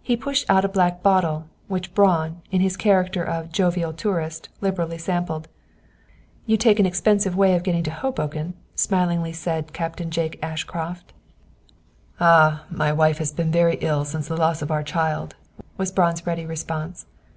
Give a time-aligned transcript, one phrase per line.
[0.00, 4.98] He pushed out a black bottle, which Braun, in his character of "jovial tourist," liberally
[4.98, 5.48] sampled.
[6.46, 11.12] "You take an expensive way of getting to Hoboken," smilingly said Captain Jake Ashcroft.
[12.20, 12.62] "Ah!
[12.70, 15.34] My wife has been very ill since the loss of our child,"
[15.76, 17.06] was Braun's ready response.